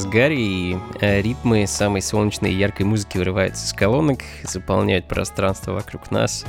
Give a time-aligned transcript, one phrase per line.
[0.00, 6.10] Разгаре, и э, ритмы самой солнечной и яркой музыки вырываются из колонок, заполняют пространство вокруг
[6.10, 6.46] нас,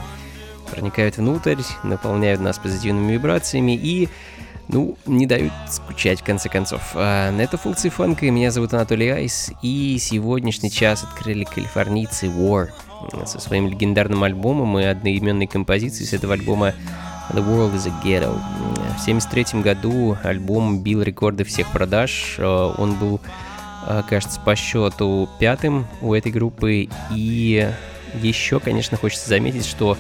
[0.71, 4.07] проникают внутрь, наполняют нас позитивными вибрациями и,
[4.69, 6.81] ну, не дают скучать в конце концов.
[6.93, 12.69] А, на эту функцию фанка меня зовут Анатолий Айс, и сегодняшний час открыли калифорнийцы War
[13.25, 16.73] со своим легендарным альбомом и одноименной композицией с этого альбома
[17.33, 18.33] The World is a Ghetto.
[18.97, 22.35] В 1973 году альбом бил рекорды всех продаж.
[22.37, 23.21] Э, он был,
[23.87, 26.89] э, кажется, по счету пятым у этой группы.
[27.11, 27.71] И
[28.21, 29.97] еще, конечно, хочется заметить, что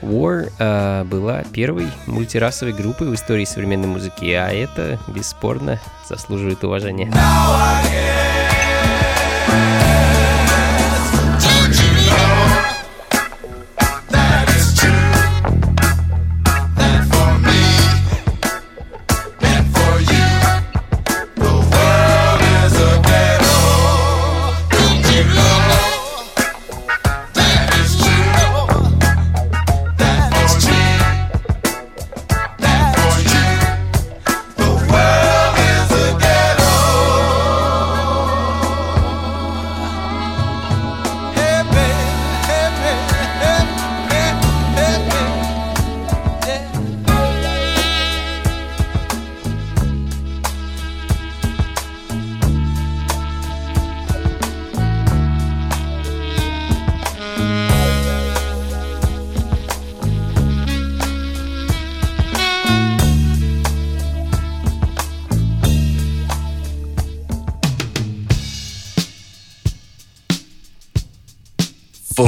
[0.00, 7.12] War э, была первой мультирасовой группой в истории современной музыки, а это бесспорно заслуживает уважения.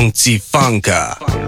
[0.02, 1.41] Funky Funka.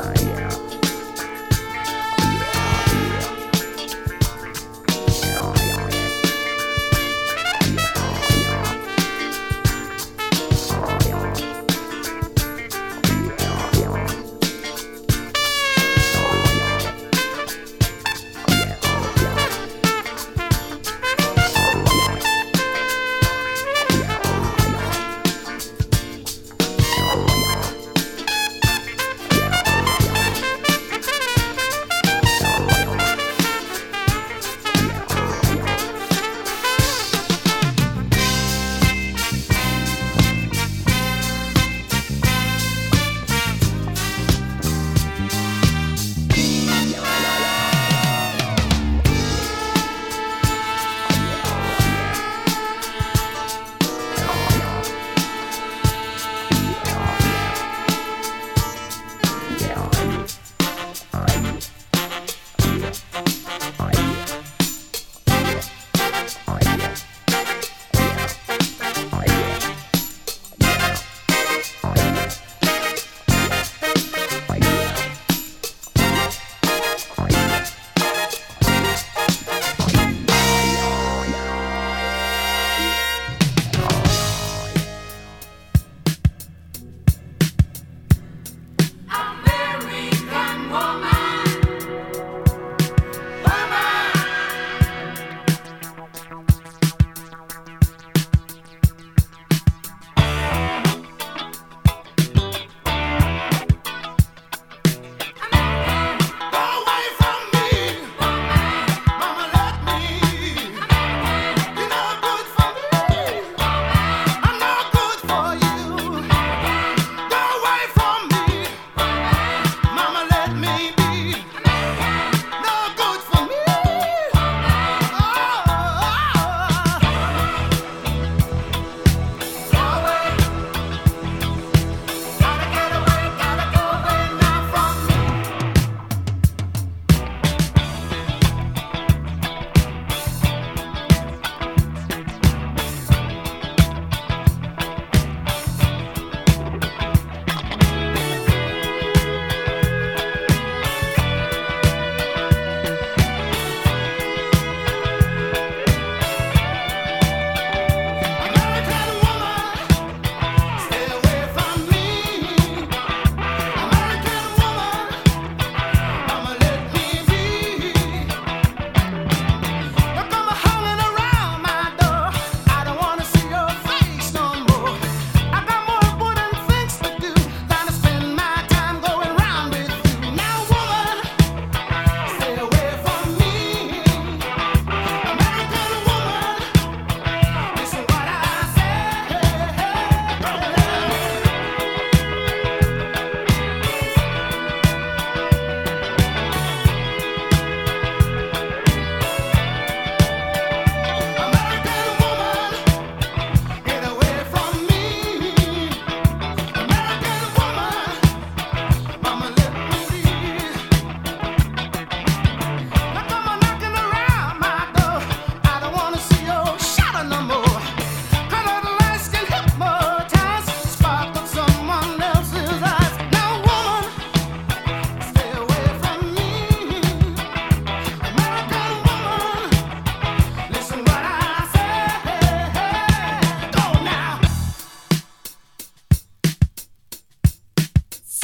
[0.00, 0.29] Nine.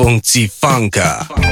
[0.06, 1.45] 冲击 Funka。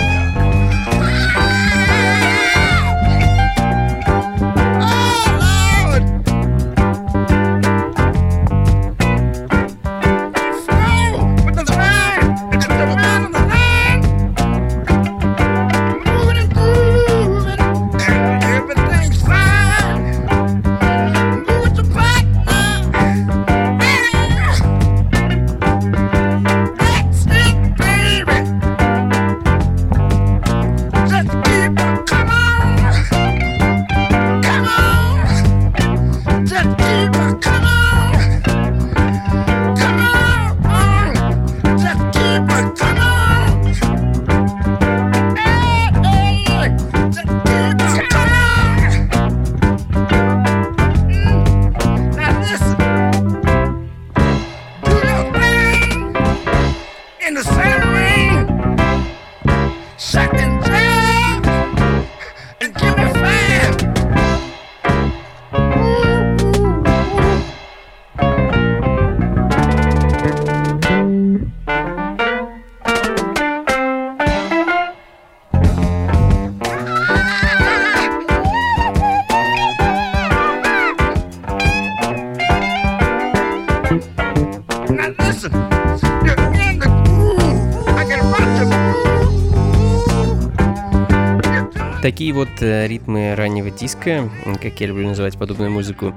[92.34, 94.28] Вот э, ритмы раннего диска,
[94.60, 96.12] как я люблю называть подобную музыку.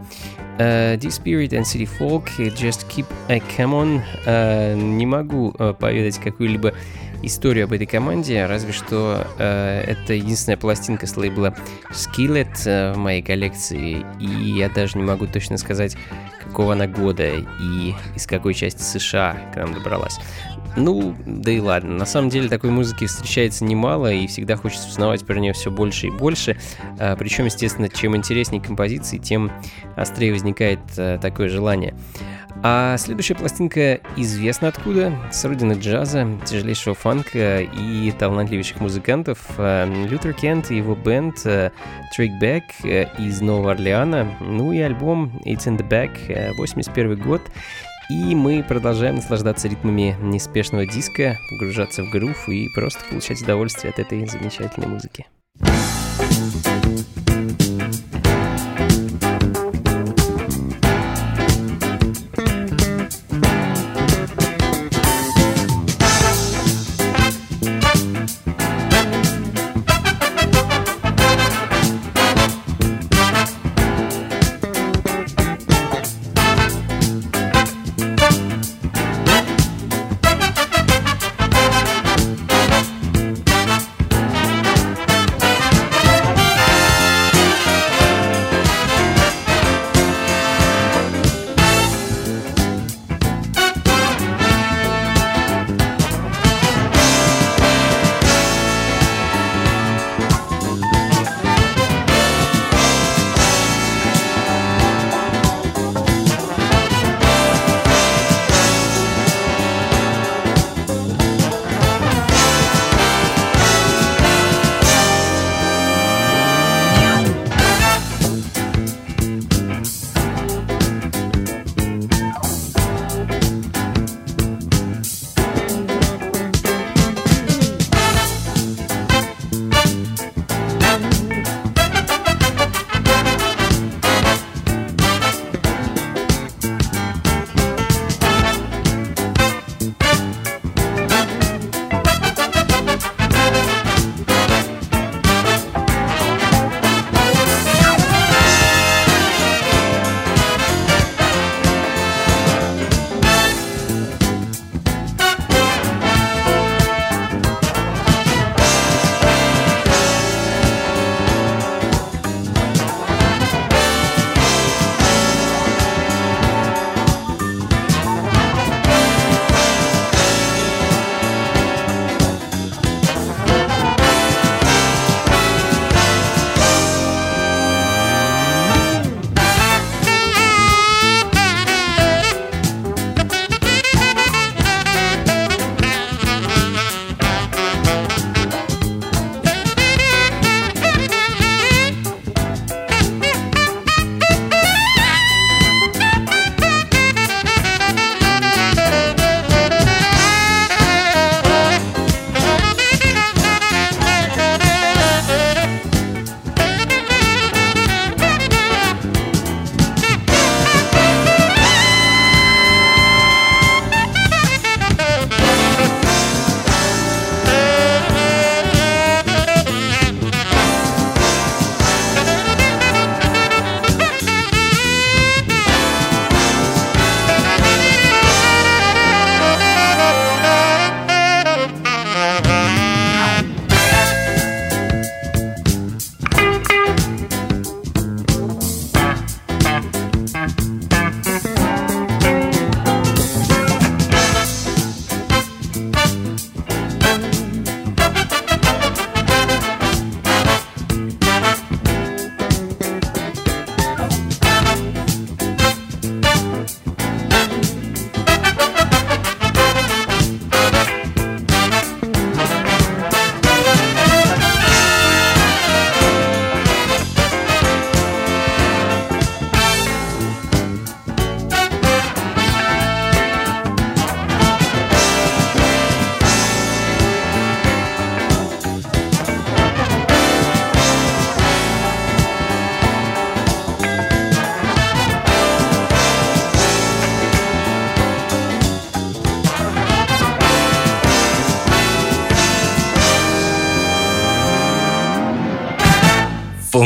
[0.57, 4.01] Uh, D-Spirit and City Folk, Just Keep a Come On.
[4.25, 6.73] Uh, не могу uh, поведать какую-либо
[7.21, 11.55] историю об этой команде, разве что uh, это единственная пластинка с лейбла
[11.91, 15.95] Skillet uh, в моей коллекции, и я даже не могу точно сказать,
[16.43, 20.17] какого она года и из какой части США к нам добралась.
[20.77, 21.95] Ну, да и ладно.
[21.95, 26.07] На самом деле такой музыки встречается немало, и всегда хочется узнавать про нее все больше
[26.07, 26.55] и больше.
[26.99, 29.51] А, причем, естественно, чем интереснее композиции, тем
[29.95, 31.95] острее возникает а, такое желание.
[32.63, 39.39] А следующая пластинка известна откуда, с родины джаза, тяжелейшего фанка и талантливейших музыкантов.
[39.57, 45.65] А, Лютер Кент и его бенд Trick Back из Нового Орлеана, ну и альбом It's
[45.65, 47.41] in the Back, 81 год.
[48.09, 53.99] И мы продолжаем наслаждаться ритмами неспешного диска, погружаться в грув и просто получать удовольствие от
[53.99, 55.25] этой замечательной музыки.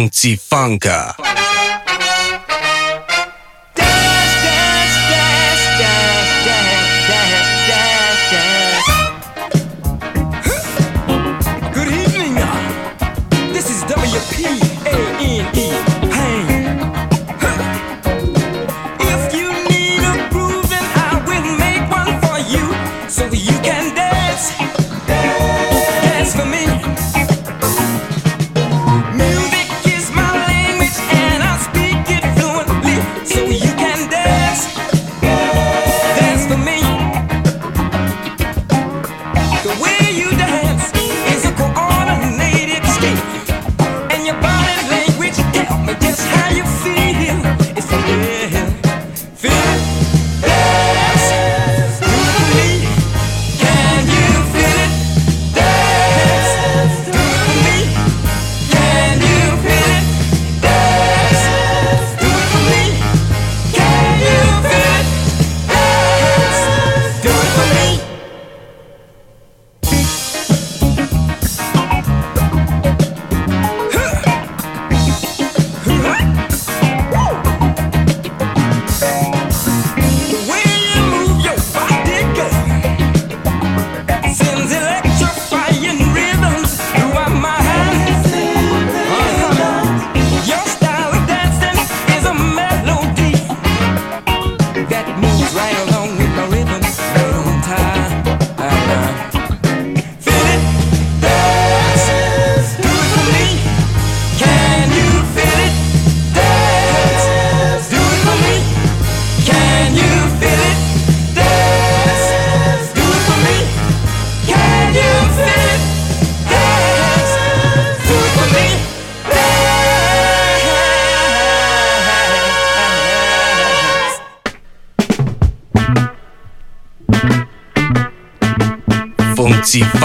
[0.02, 1.21] Funky Funka.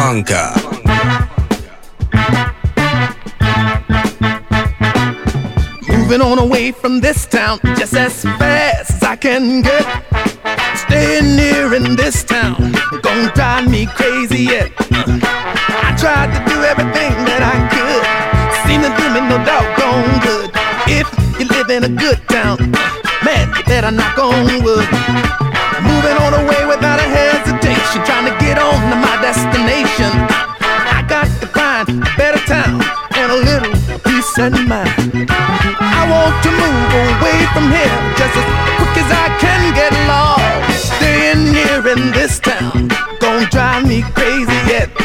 [0.07, 0.55] Funka.
[5.89, 9.85] Moving on away from this town just as fast as I can get.
[10.77, 12.71] Staying near in this town,
[13.03, 14.71] gonna drive me crazy yet.
[14.79, 18.05] I tried to do everything that I could,
[18.63, 20.51] seem to do me no doggone good.
[20.87, 21.07] If
[21.41, 22.71] you live in a good town,
[23.25, 24.87] man, you better knock on wood.
[25.83, 28.26] Moving on away without a hesitation, trying
[29.27, 30.13] destination.
[30.63, 32.79] I got to find a better town
[33.19, 33.75] and a little
[34.07, 35.27] peace of mind.
[35.99, 38.47] I want to move away from here just as
[38.79, 40.95] quick as I can get lost.
[40.95, 44.96] Staying here in this town, gonna drive me crazy yet.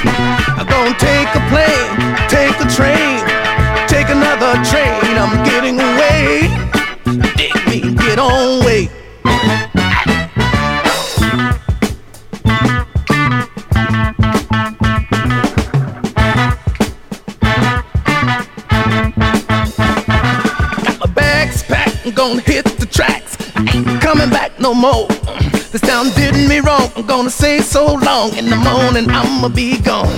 [25.72, 26.92] This town did me wrong.
[26.98, 28.36] I'm gonna say so long.
[28.36, 30.14] In the morning, I'ma be gone.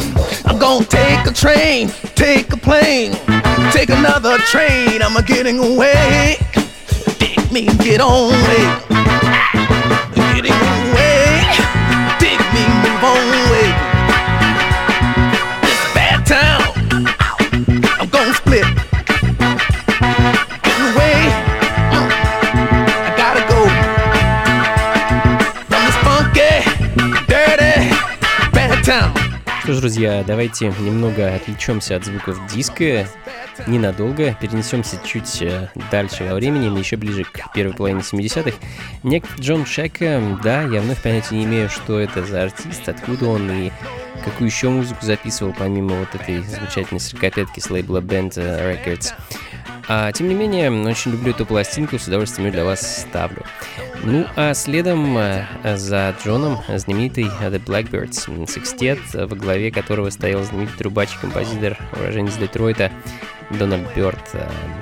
[0.45, 3.11] I'm gonna take a train, take a plane,
[3.71, 5.03] take another train.
[5.03, 6.37] I'm a getting away.
[7.19, 8.65] Dig me, get on way.
[10.33, 11.45] Getting away.
[12.17, 13.69] Dig me, move on way.
[15.61, 17.05] This bad town.
[17.99, 18.72] I'm gonna split.
[29.63, 33.07] Что ж, друзья, давайте немного отвлечемся от звуков диска,
[33.65, 38.57] ненадолго, перенесемся чуть э, дальше во времени, еще ближе к первой половине 70-х.
[39.03, 43.49] Некто Джон Шека, да, я вновь понятия не имею, что это за артист, откуда он
[43.49, 43.71] и
[44.25, 49.13] какую еще музыку записывал, помимо вот этой замечательной сорокопятки с лейбла Band Records.
[49.87, 53.43] А, тем не менее, очень люблю эту пластинку, с удовольствием ее для вас ставлю.
[54.03, 60.77] Ну а следом э, за Джоном знаменитый The Blackbirds, секстет, во главе которого стоял знаменитый
[60.77, 62.91] трубач и композитор, уроженец Детройта
[63.49, 64.19] Дональд Бёрд.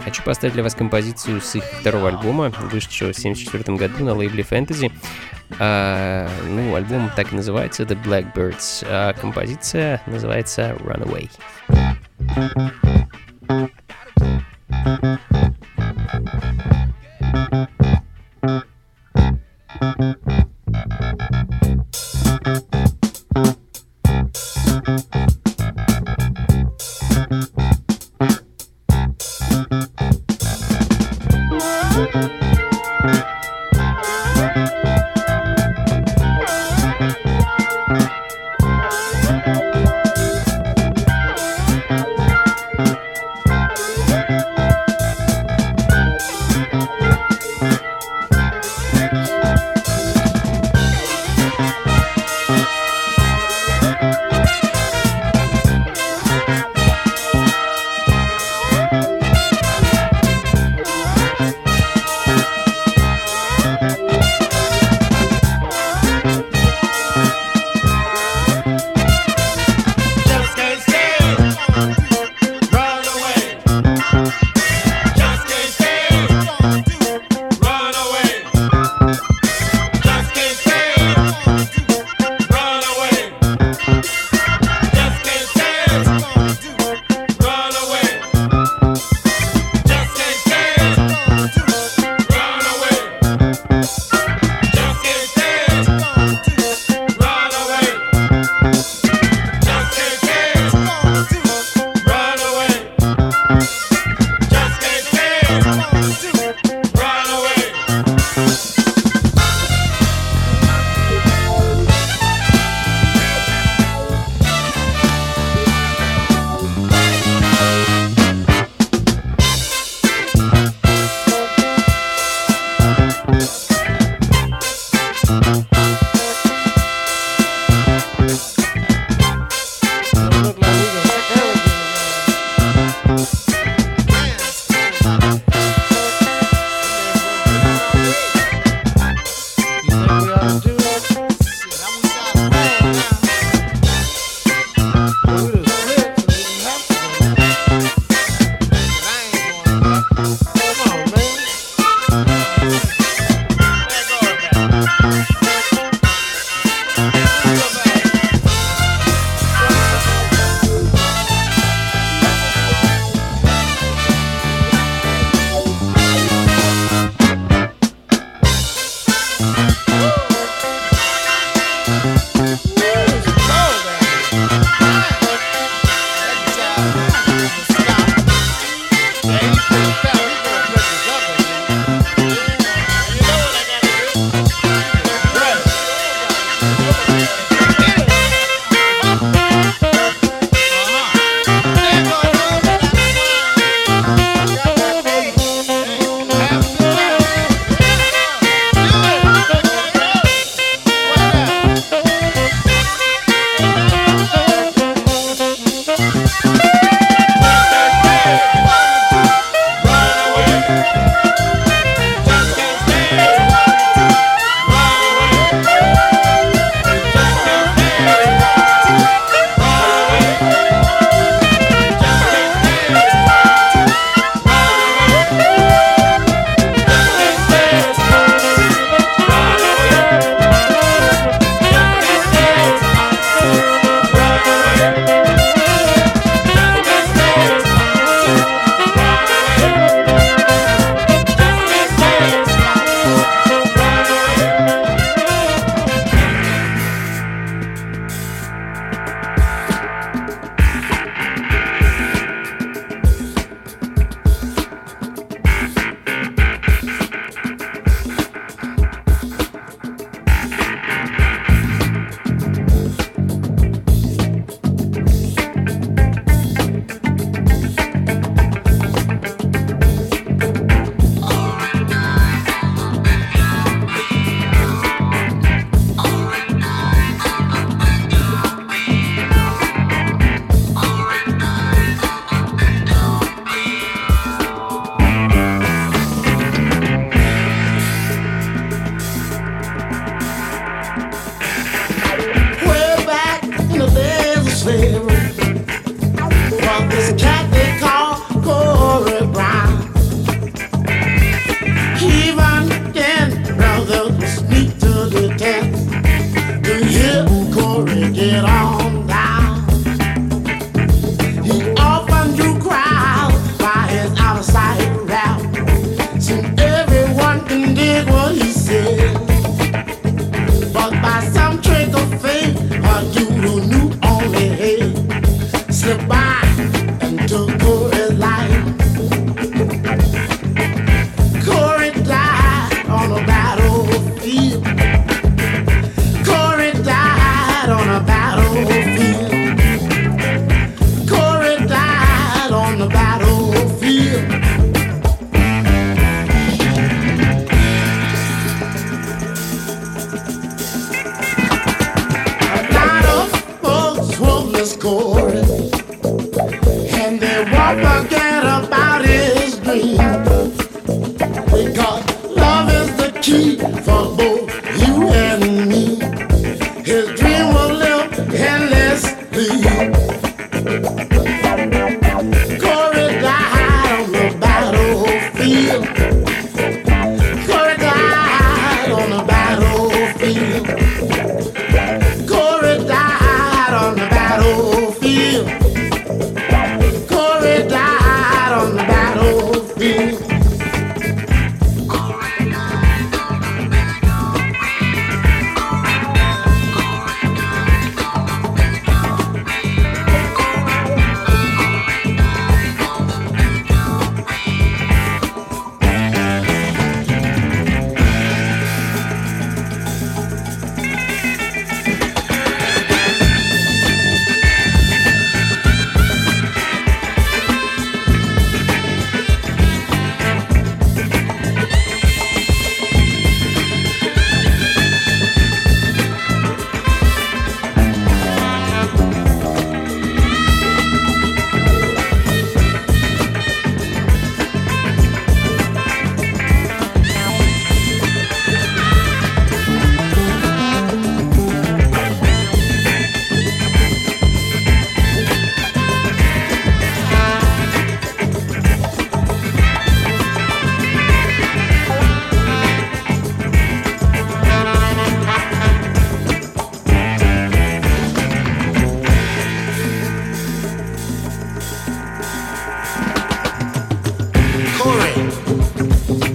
[0.03, 4.45] Хочу поставить для вас композицию с их второго альбома, вышедшего в 1974 году на лейбле
[4.49, 4.91] Fantasy.
[5.59, 11.29] А, ну, альбом так и называется The Blackbirds, а композиция называется Runaway.
[12.33, 13.10] Thank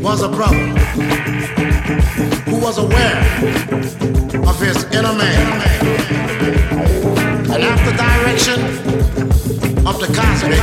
[0.07, 0.69] was a brother
[2.45, 3.19] who was aware
[4.49, 5.61] of his inner man.
[7.51, 8.61] And after direction
[9.85, 10.63] of the cosmic,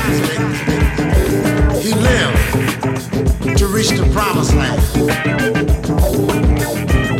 [1.84, 4.82] he lived to reach the promised land.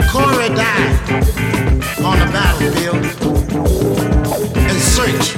[0.10, 0.94] Corey died
[2.06, 3.04] on the battlefield
[4.70, 5.36] in search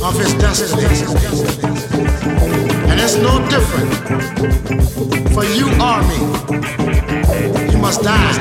[0.00, 0.88] of his destiny.
[2.98, 3.94] And it's no different
[5.32, 6.18] for you or me.
[7.70, 8.32] You must die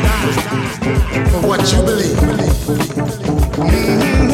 [1.29, 2.17] for what you believe.
[3.69, 4.27] Mm-hmm.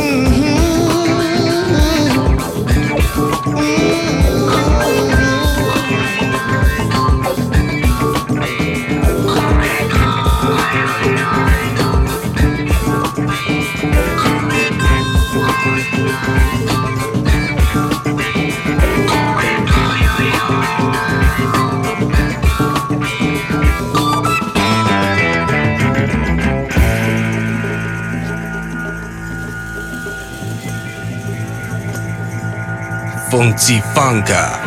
[33.43, 34.62] 忘记放下。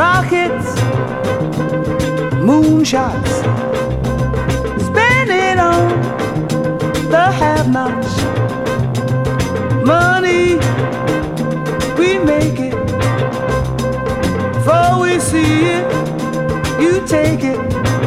[0.00, 0.68] rockets,
[2.48, 3.32] moonshots,
[4.88, 5.90] spend it on
[7.10, 8.12] the have-nots.
[9.84, 10.54] Money,
[11.98, 12.78] we make it.
[14.54, 15.84] Before we see it,
[16.80, 17.99] you take it.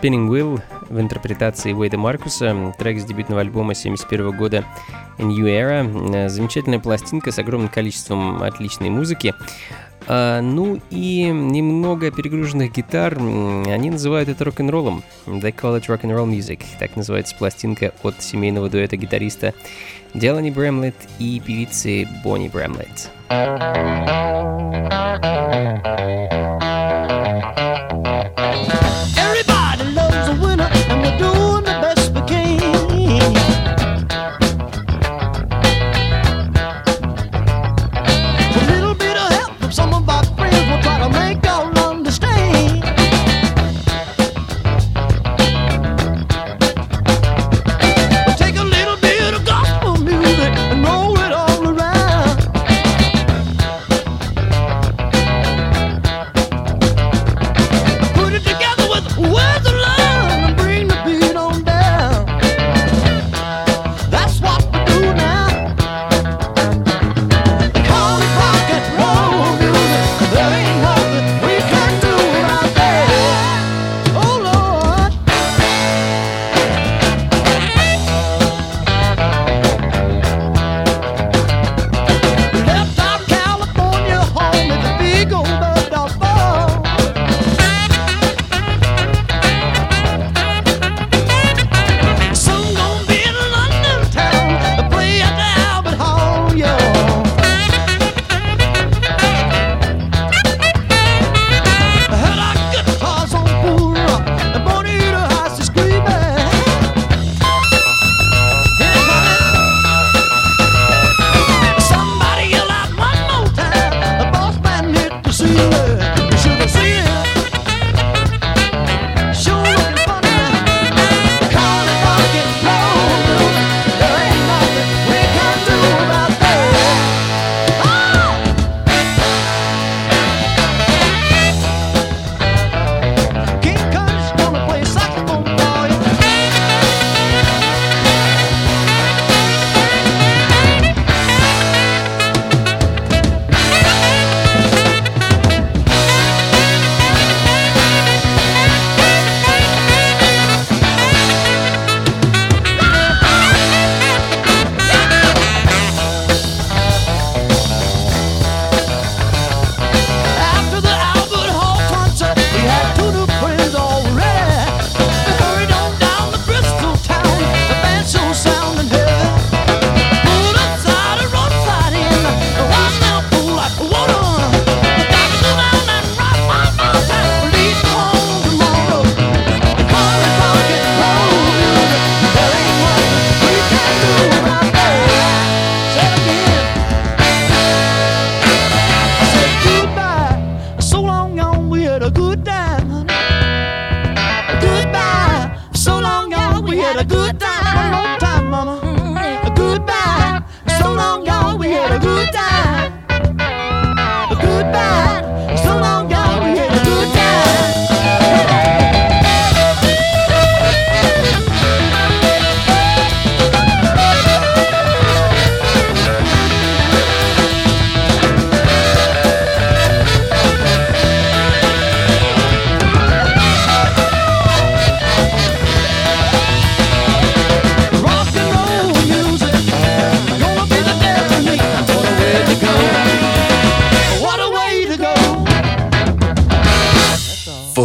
[0.00, 4.64] Spinning Wheel в интерпретации Уэйда Маркуса, трек с дебютного альбома 1971 года
[5.18, 6.28] New Era.
[6.28, 9.34] Замечательная пластинка с огромным количеством отличной музыки.
[10.06, 15.02] А, ну и немного перегруженных гитар, они называют это рок-н-роллом.
[15.26, 16.62] They call it rock and roll music.
[16.78, 19.52] Так называется пластинка от семейного дуэта гитариста
[20.14, 23.10] Делани Брэмлет и певицы Бонни Брэмлет.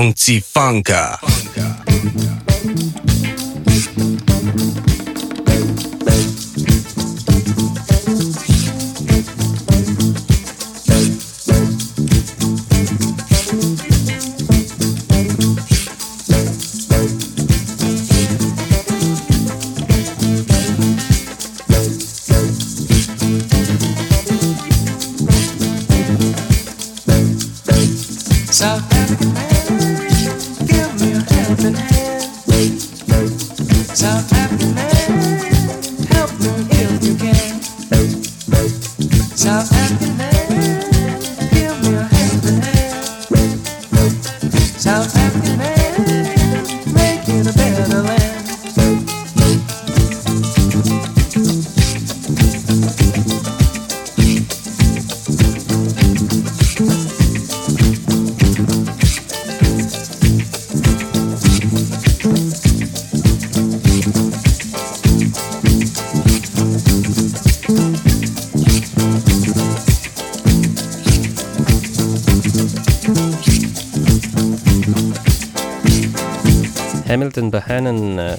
[0.06, 1.20] funcții funka.
[1.22, 2.35] funka.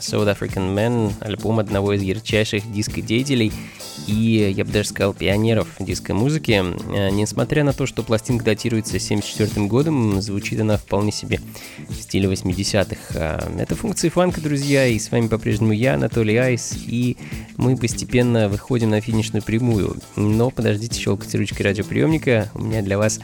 [0.01, 3.53] South African Man, альбом одного из ярчайших диско-деятелей
[4.07, 6.62] и, я бы даже сказал, пионеров диско-музыки.
[6.94, 11.40] Э, несмотря на то, что пластинка датируется 74 годом, звучит она вполне себе
[11.88, 12.97] в стиле 80-х.
[13.14, 17.16] А, это функции фанка, друзья, и с вами по-прежнему я, Анатолий Айс, и
[17.57, 19.97] мы постепенно выходим на финишную прямую.
[20.14, 23.20] Но подождите, щелкайте ручкой радиоприемника, у меня для вас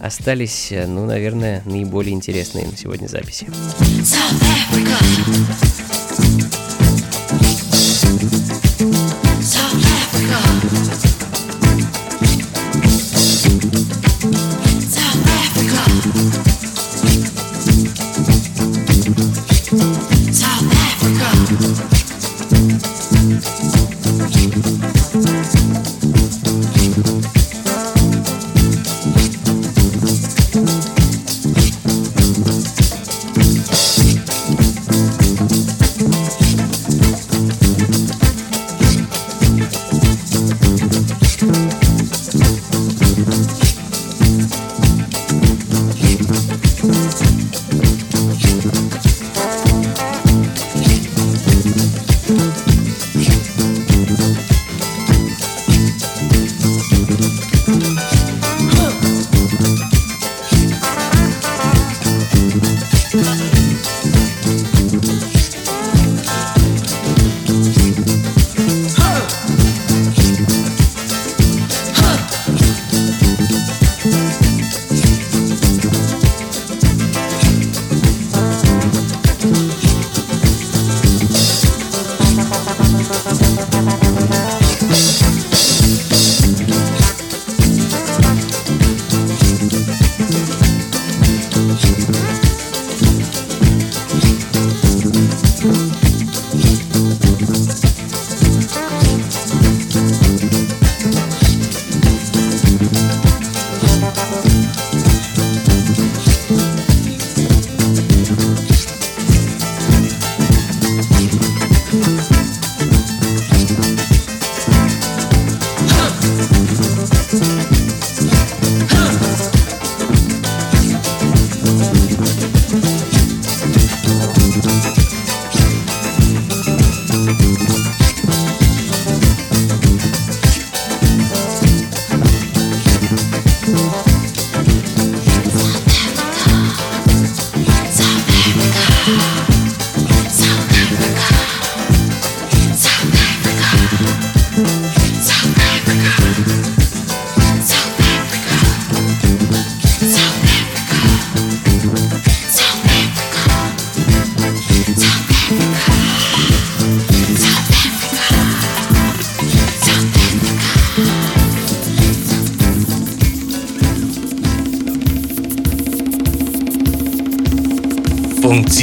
[0.00, 3.46] остались, э, ну, наверное, наиболее интересные на сегодня записи.
[4.00, 5.73] South Africa.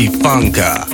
[0.10, 0.91] Funka.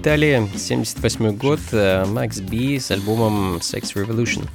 [0.00, 4.48] Италия, 78 год, э, Макс Би с альбомом Sex Revolution.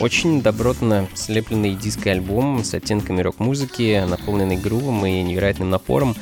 [0.00, 6.16] Очень добротно слепленный диско-альбом с оттенками рок-музыки, наполненный грувом и невероятным напором.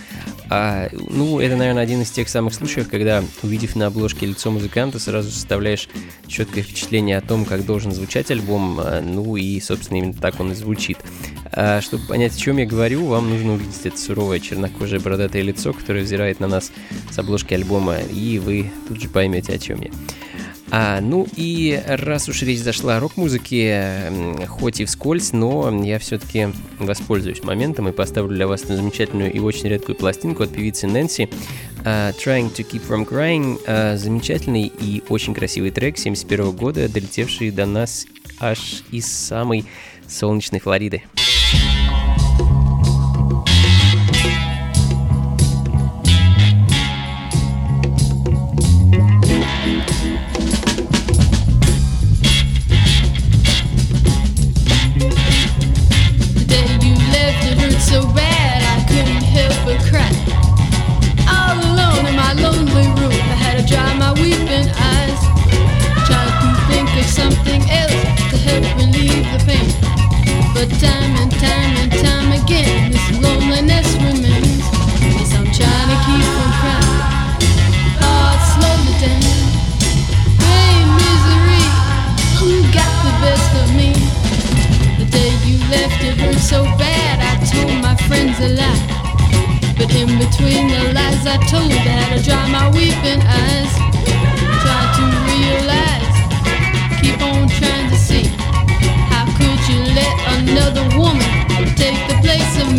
[0.53, 4.99] А, ну, это, наверное, один из тех самых случаев, когда, увидев на обложке лицо музыканта,
[4.99, 5.89] сразу составляешь
[6.27, 10.51] четкое впечатление о том, как должен звучать альбом, а, ну и, собственно, именно так он
[10.51, 10.99] и звучит.
[11.53, 15.73] А, чтобы понять, о чем я говорю, вам нужно увидеть это суровое чернокожее бородатое лицо,
[15.73, 16.73] которое взирает на нас
[17.13, 19.91] с обложки альбома, и вы тут же поймете, о чем я.
[20.73, 24.13] А, ну и раз уж речь зашла о рок-музыке,
[24.49, 26.49] хоть и вскользь, но я все-таки
[26.79, 31.29] воспользуюсь моментом и поставлю для вас замечательную и очень редкую пластинку от певицы Нэнси
[31.85, 33.59] uh, Trying to Keep From Crying.
[33.67, 38.07] Uh, замечательный и очень красивый трек 71 года, долетевший до нас
[38.39, 39.65] аж из самой
[40.09, 41.03] солнечной Флориды.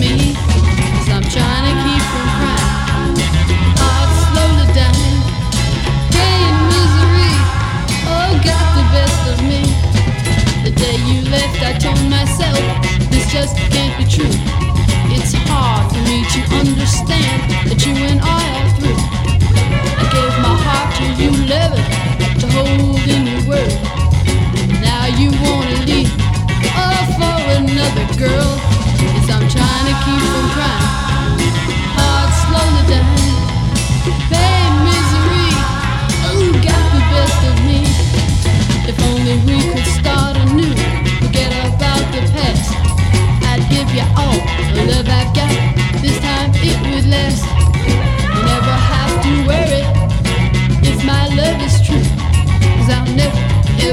[0.08, 3.16] cause I'm trying to keep from crying.
[4.32, 5.20] Slowly dying,
[6.18, 7.34] and misery,
[8.10, 9.62] oh, got the best of me.
[10.64, 12.58] The day you left, I told myself,
[13.12, 14.34] this just can't be true.
[15.14, 18.21] It's hard for me to understand that you and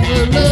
[0.08, 0.47] your love.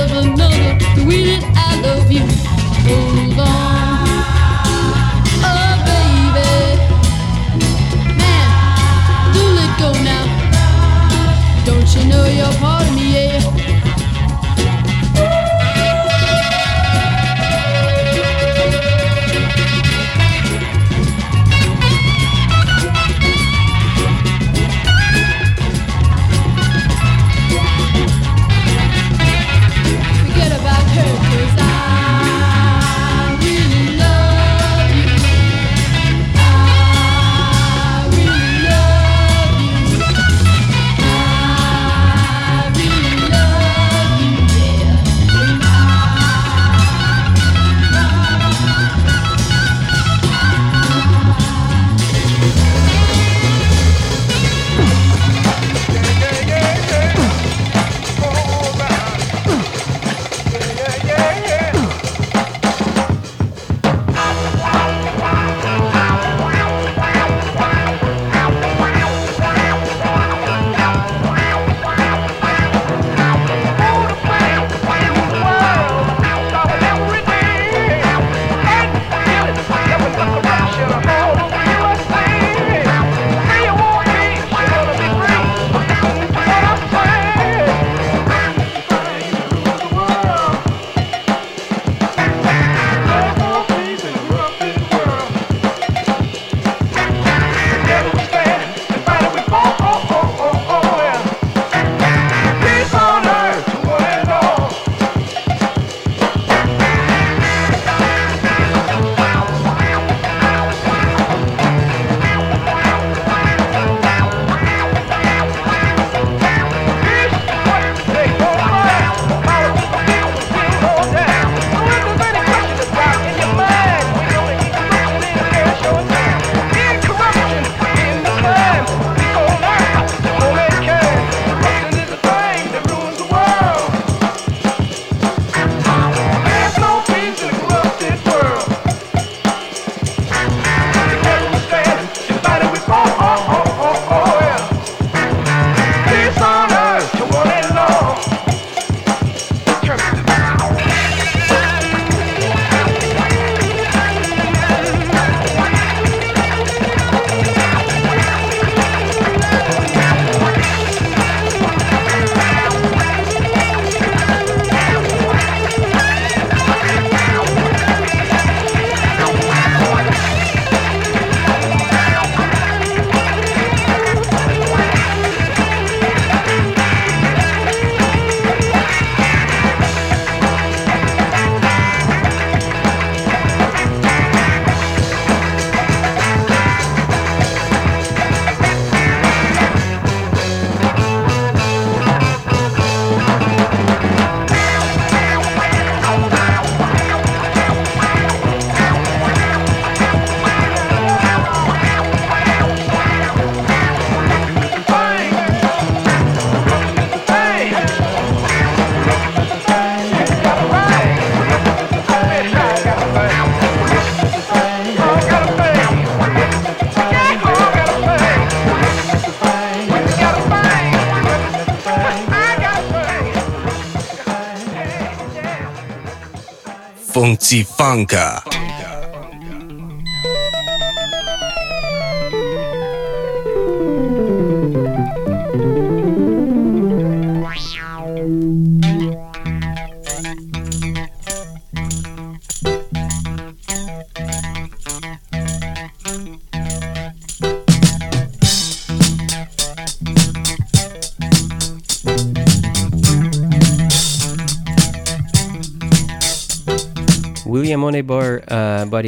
[227.26, 228.45] und Zifanka.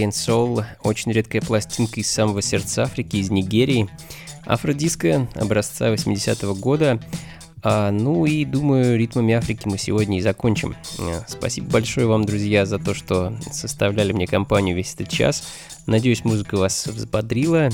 [0.05, 3.89] And Soul, очень редкая пластинка из самого сердца Африки, из Нигерии.
[4.45, 7.01] Афродиско образца 80-го года.
[7.71, 10.75] А, ну и думаю, ритмами Африки мы сегодня и закончим.
[10.99, 15.47] А, спасибо большое вам, друзья, за то, что составляли мне компанию весь этот час.
[15.85, 17.69] Надеюсь, музыка вас взбодрила,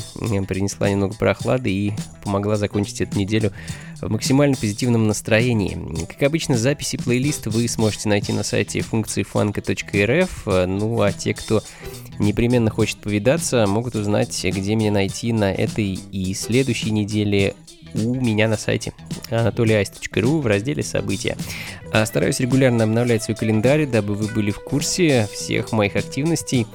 [0.48, 1.92] принесла немного прохлады и
[2.24, 3.52] помогла закончить эту неделю
[4.00, 5.78] в максимально позитивном настроении.
[6.06, 11.62] Как обычно, записи плейлиста вы сможете найти на сайте функции funk.rf, ну а те, кто
[12.18, 17.54] непременно хочет повидаться, могут узнать, где меня найти на этой и следующей неделе
[17.94, 18.92] у меня на сайте
[19.30, 21.36] anatolyice.ru в разделе «События».
[21.92, 26.66] А стараюсь регулярно обновлять свой календарь, дабы вы были в курсе всех моих активностей.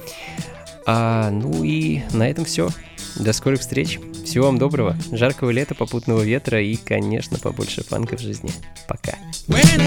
[0.86, 2.70] А, ну и на этом все.
[3.16, 3.98] До скорых встреч.
[4.24, 8.50] Всего вам доброго, жаркого лета, попутного ветра и, конечно, побольше фанка в жизни.
[8.86, 9.14] Пока.
[9.48, 9.80] When